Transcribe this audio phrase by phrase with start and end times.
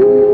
[0.00, 0.29] Ooh.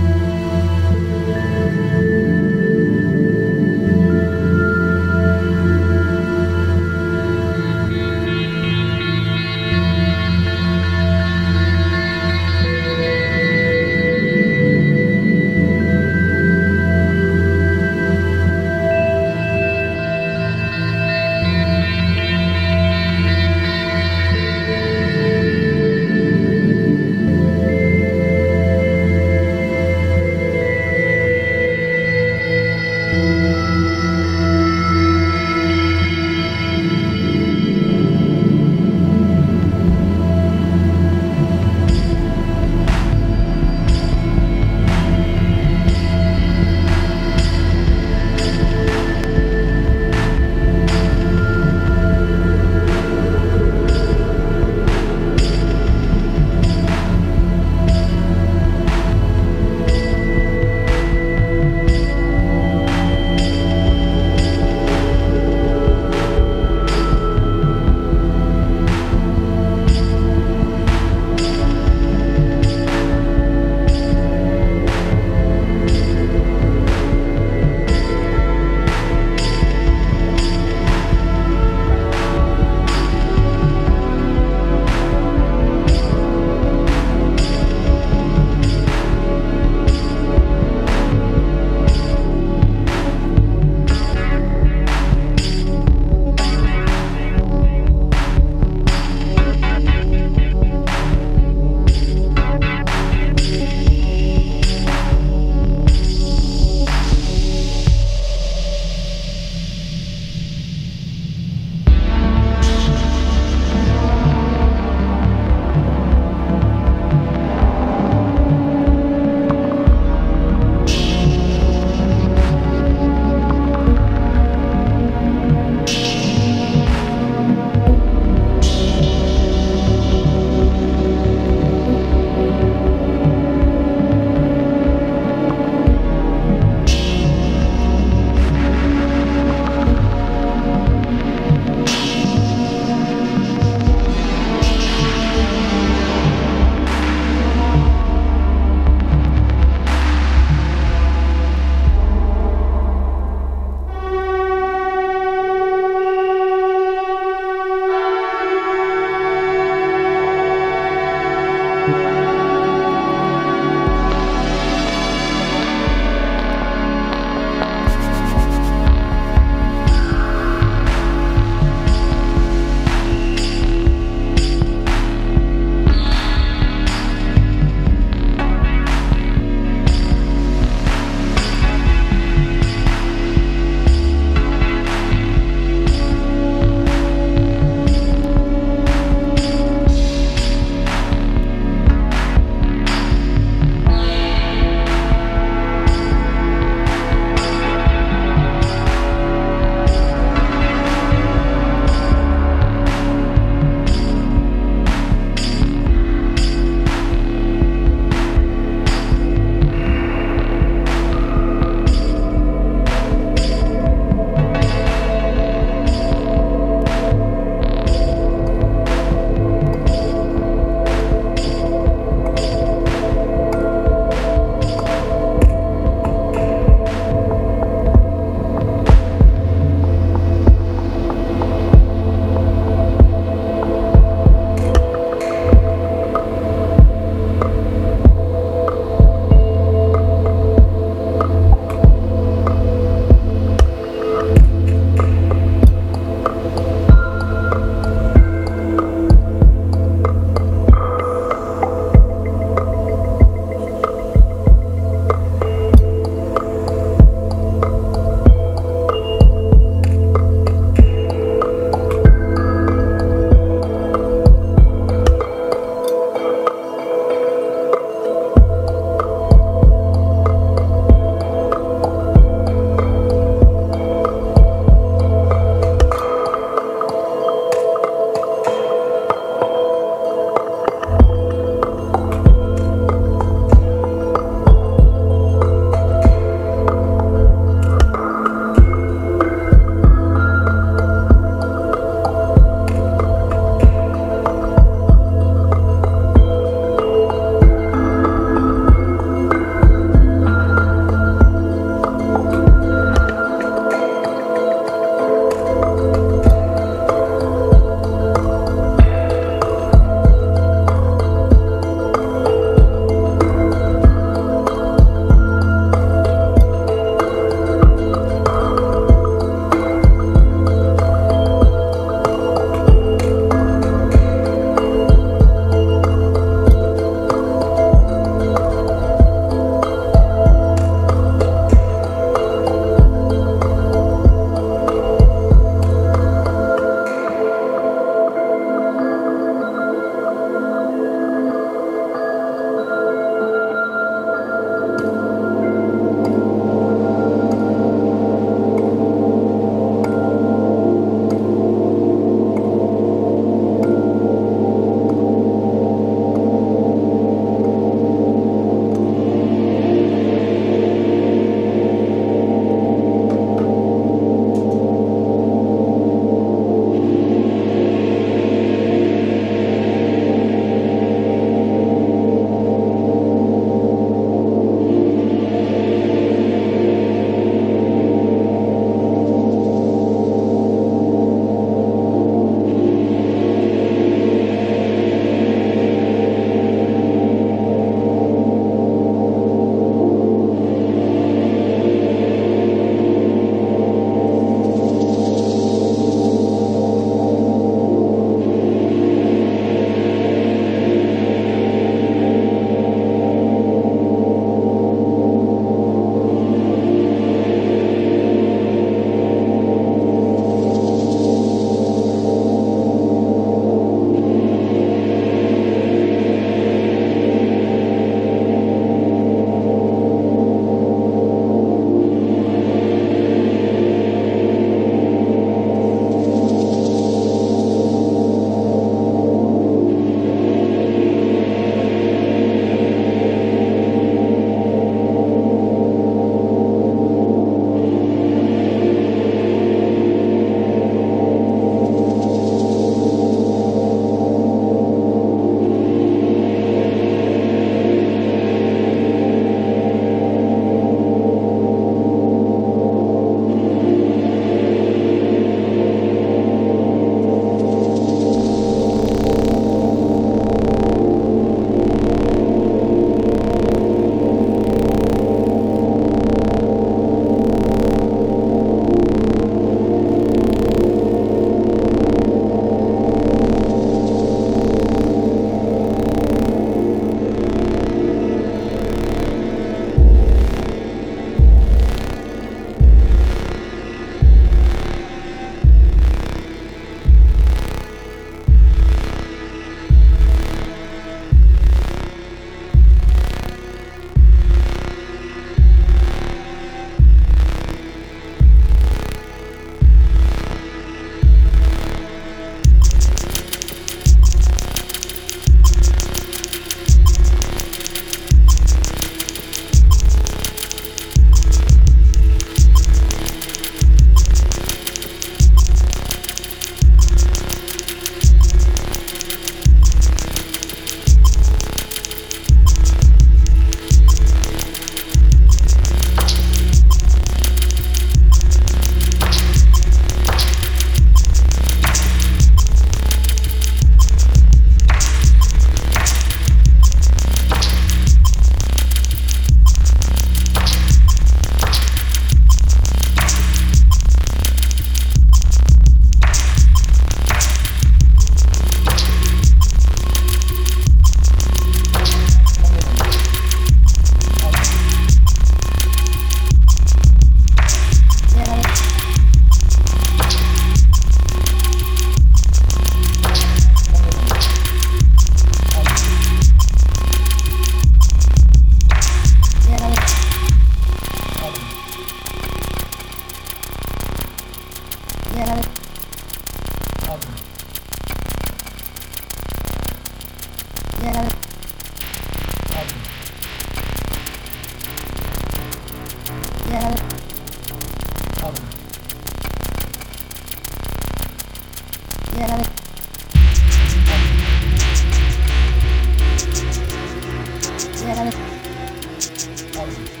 [598.01, 600.00] Thank.